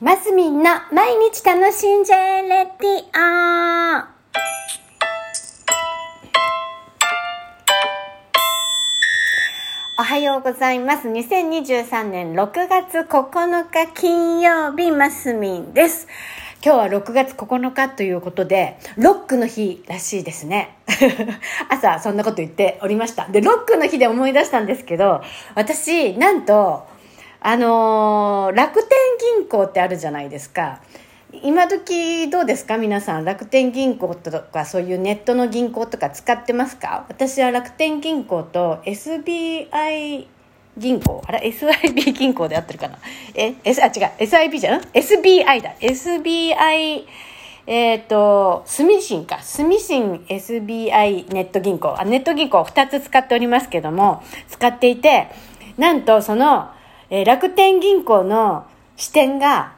[0.00, 4.04] マスミンの毎日楽しんじゃえレディオ
[9.98, 11.08] おはようございます。
[11.08, 16.06] 2023年6月9日金曜日、マスミンです。
[16.64, 20.76] 今日は6月9日ということで、ロックの日らしいですね。
[21.70, 23.26] 朝、そんなこと言っておりました。
[23.26, 25.22] で、ロックの日で思い出したんですけど、
[25.56, 26.86] 私、なんと、
[27.40, 28.88] あのー楽天
[29.40, 30.80] 銀行ってあるじゃないですか。
[31.42, 32.78] 今時どうですか？
[32.78, 37.04] 皆さん楽天銀行とかそういうネットの銀行とか使ってますか？
[37.08, 40.26] 私は楽天銀行と SBI
[40.76, 42.98] 銀行あれ？SIB 銀行で合ってるかな？
[43.34, 43.92] え？S あ違う。
[44.18, 45.74] SIB じゃん？SBI だ。
[45.80, 47.04] SBI
[47.66, 49.40] えっ、と、住信か。
[49.42, 51.94] 住信 SBI ネット銀行。
[51.98, 55.28] あ、ネット銀行2つ使っておりますけども、使っていて、
[55.76, 56.70] なんとその、
[57.10, 59.74] えー楽天銀行の支店が、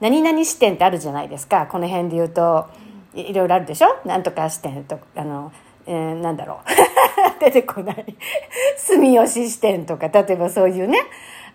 [0.00, 1.66] 何々支店ってあるじゃないですか。
[1.66, 2.66] この辺で言うと、
[3.14, 4.00] いいろいろあるでしょ？
[4.04, 5.52] なんとか支店と、あの、
[5.86, 7.40] えーなんだろう。
[7.40, 8.16] 出てこない。
[8.76, 10.98] 住吉支店とか、例えばそういうね、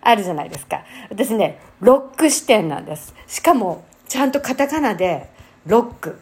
[0.02, 0.82] あるじゃないですか。
[1.10, 3.14] 私ね、ロック支店なんです。
[3.26, 5.28] しかも、ちゃんとカタカナで、
[5.66, 6.18] ロック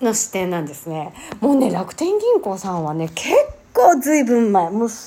[0.00, 1.12] の支店なんですね。
[1.40, 3.34] もうね、楽天銀行さんはね、結
[3.76, 5.04] 構ずいぶん前、もう結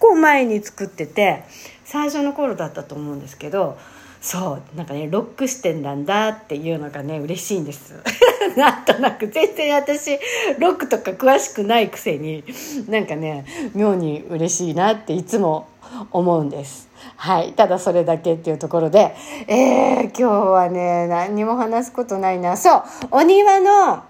[0.00, 1.44] 構前に作ってて、
[1.84, 3.76] 最初の頃だったと思うんですけど、
[4.22, 7.94] そう、なんかね、ロック支店なんだっていうのがね、嬉しいんです。
[8.56, 10.18] なんとなく、全然私、
[10.58, 12.42] ロックとか詳しくないくせに、
[12.88, 13.44] なんかね、
[13.74, 15.68] 妙に嬉しいなっていつも
[16.10, 16.88] 思うんです。
[17.16, 17.52] はい。
[17.52, 19.14] ただそれだけっていうところで、
[19.46, 22.56] えー、今日はね、何にも話すことないな。
[22.56, 24.02] そう、お庭の、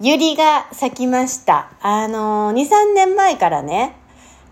[0.00, 1.70] ユリが咲きました。
[1.80, 3.94] あのー、2、3年前からね、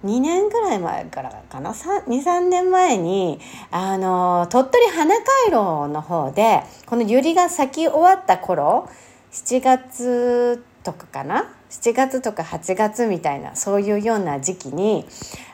[0.04, 3.40] 2年ぐらい前からかな？2、3年前に、
[3.72, 8.88] あの、鳥取花回廊の方で、このユリが咲き終わった頃、
[9.32, 15.06] 7月とかかな？7月とか8月みたいなそういうような時期に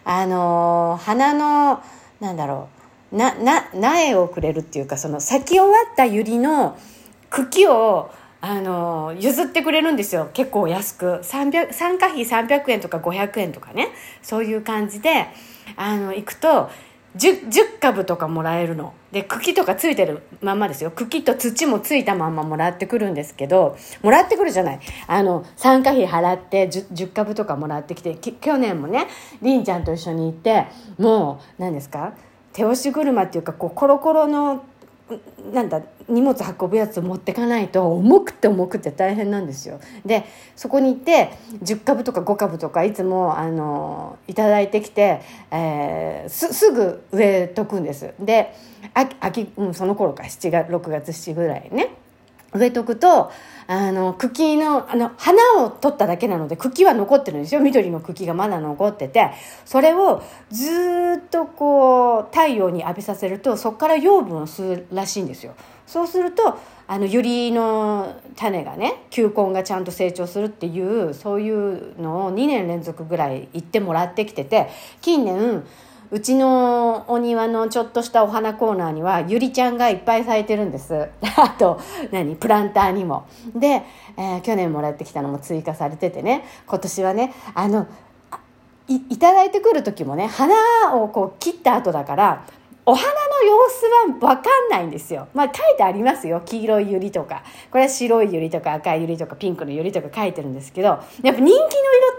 [0.04, 1.80] あの花の
[2.18, 2.68] なんだろ
[3.12, 6.76] うなな苗をくれるっていうかその咲き終わったユリの
[7.30, 8.10] 茎を
[8.40, 10.30] あの譲ってくれるんですよ。
[10.32, 11.20] 結構安く。
[11.22, 13.88] 参加費300円とか500円とかね。
[14.22, 15.26] そういう感じで
[15.76, 16.70] あの行くと
[17.16, 18.94] 10, 10株とかもらえるの。
[19.10, 20.92] で茎とかついてるまんまですよ。
[20.92, 24.80] 茎と土もついたまんまもらってくるんですけどもらってくるじゃない。
[25.08, 29.08] あの参加費払って 10, 10株とかもらってきて去年もね
[29.42, 30.66] りんちゃんと一緒に行って
[30.96, 32.12] もう何ですか？
[32.52, 34.64] 手押し車っていうかこうコロコロの
[35.52, 39.80] なんだ荷物運ぶやつ持ってかないと重くて重くて大変なんですよ。
[40.04, 40.24] で
[40.56, 41.30] そこに行って
[41.62, 45.20] 10株とか5株とかいつもあのいただいてきて、
[45.50, 48.14] えーすすぐ植えとくんです。
[48.20, 48.54] で
[48.94, 51.94] 秋秋、うん、その頃か7月6月7ぐらいね。
[52.54, 53.30] 植えとくと
[53.66, 57.60] あの茎のあの花を取っただけなので茎は残ってるんですよ。
[57.60, 59.30] 緑の茎がまだ残ってて。
[59.66, 65.54] それをずっとこう太陽に浴びさせるとそこから養分を吸うらしいんですよ。
[65.86, 74.68] そうするとあのユリの種がね球根がちゃんと成長するっていうそういうのを2年連続ぐらい行ってもらってきてて
[75.00, 75.64] 近年
[76.10, 81.80] うちのお庭のちょっとしたお花コーナーにはゆりちゃんがいっぱい咲いてるんです あと
[82.10, 83.82] 何プランターにもで、
[84.16, 87.86] えー去年もらってきたのも追加されててね今年はねあの
[88.86, 90.54] いいただいてくる時もね花
[90.94, 92.42] をこう切った後だから
[92.88, 95.28] お花の様子は分かんないんですよ。
[95.34, 96.40] まあ書いてありますよ。
[96.46, 97.42] 黄色いユリとか。
[97.70, 101.68] これは白いユリとか赤いユリとかピンクのユリとか書いてるんですけど、やっぱ人気の色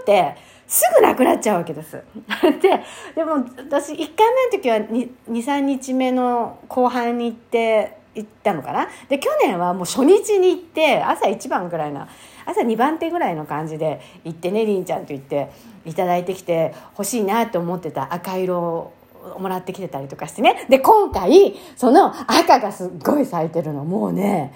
[0.02, 0.36] って
[0.70, 2.00] すぐなくなっちゃうわけです。
[2.62, 2.80] で、
[3.16, 8.88] でも私1回目の時は2、3日目の後半に行って、行ったのかな？
[9.08, 12.08] で、去年はもう初日に行って、朝一番ぐらいな、
[12.46, 15.50] 朝2番手ぐらいの感じで行ってね、りんちゃんと言って
[15.84, 18.92] いただいてきて欲しいなと思ってた赤色を
[19.40, 20.66] もらってきてたりとかしてね。
[20.68, 23.84] で、今回、その赤がすっごい咲いてるの。
[23.84, 24.54] もうね、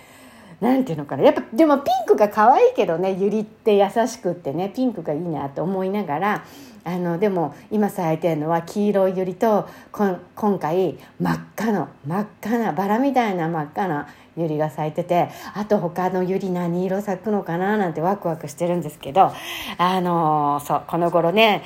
[0.64, 1.22] なんていうのかな。
[1.22, 6.44] やっぱ、でもピンクが可愛いけどね、ユリって優しくってね、ピンクがいいなと思いながら、
[6.84, 14.08] あの、でも今咲いてるのは黄色いユリと、こ今回真っ赤の、真っ赤な、バラみたいな真っ赤な
[14.38, 19.32] ユリが咲いてて、あと他のユリ何色咲くのかななんてワクワクしてるんですけど、
[19.76, 21.62] あのそう、この頃ね、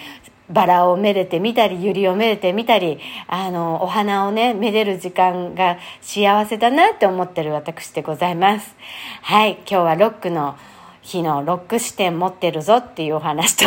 [0.50, 8.74] バラをめでてみたり、ユリをめでてみたり、あの、お花をね、めでる時間が幸せだなって思ってる私でございます。
[9.22, 10.56] はい、今日はロックの
[11.02, 13.64] 日のロック視点持ってるぞっていうお話と、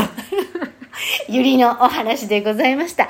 [1.27, 3.09] ゆりのお話でございました。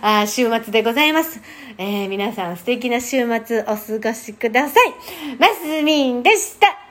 [0.00, 1.40] あ週末でございます。
[1.78, 4.92] えー、皆さん素敵な週末お過ごしください。
[5.38, 6.81] マスミンでした。